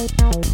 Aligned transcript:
Hey, 0.00 0.08
hey. 0.18 0.50